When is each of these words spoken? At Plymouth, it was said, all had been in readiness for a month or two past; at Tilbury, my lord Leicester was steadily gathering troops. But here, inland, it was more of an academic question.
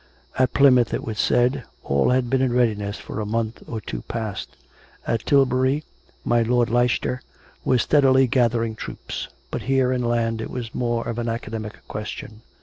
At 0.39 0.55
Plymouth, 0.55 0.95
it 0.95 1.03
was 1.03 1.19
said, 1.19 1.63
all 1.83 2.09
had 2.09 2.27
been 2.27 2.41
in 2.41 2.51
readiness 2.53 2.97
for 2.97 3.19
a 3.19 3.25
month 3.27 3.61
or 3.67 3.79
two 3.79 4.01
past; 4.07 4.57
at 5.05 5.23
Tilbury, 5.27 5.83
my 6.25 6.41
lord 6.41 6.71
Leicester 6.71 7.21
was 7.63 7.83
steadily 7.83 8.25
gathering 8.25 8.73
troops. 8.73 9.27
But 9.51 9.61
here, 9.69 9.91
inland, 9.91 10.41
it 10.41 10.49
was 10.49 10.73
more 10.73 11.07
of 11.07 11.19
an 11.19 11.29
academic 11.29 11.87
question. 11.87 12.41